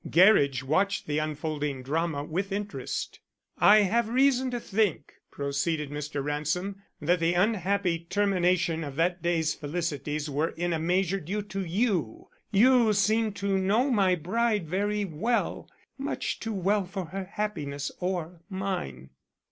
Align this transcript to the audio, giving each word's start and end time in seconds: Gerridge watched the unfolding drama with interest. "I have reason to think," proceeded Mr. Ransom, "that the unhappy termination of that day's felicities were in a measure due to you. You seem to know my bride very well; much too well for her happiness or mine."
Gerridge 0.09 0.63
watched 0.63 1.05
the 1.05 1.19
unfolding 1.19 1.83
drama 1.83 2.23
with 2.23 2.51
interest. 2.51 3.19
"I 3.59 3.81
have 3.81 4.09
reason 4.09 4.49
to 4.49 4.59
think," 4.59 5.13
proceeded 5.29 5.91
Mr. 5.91 6.23
Ransom, 6.23 6.81
"that 6.99 7.19
the 7.19 7.35
unhappy 7.35 7.99
termination 8.09 8.83
of 8.83 8.95
that 8.95 9.21
day's 9.21 9.53
felicities 9.53 10.27
were 10.27 10.49
in 10.57 10.73
a 10.73 10.79
measure 10.79 11.19
due 11.19 11.43
to 11.43 11.63
you. 11.63 12.29
You 12.49 12.93
seem 12.93 13.31
to 13.33 13.59
know 13.59 13.91
my 13.91 14.15
bride 14.15 14.67
very 14.67 15.05
well; 15.05 15.69
much 15.99 16.39
too 16.39 16.53
well 16.55 16.83
for 16.87 17.05
her 17.05 17.25
happiness 17.35 17.91
or 17.99 18.41
mine." 18.49 19.11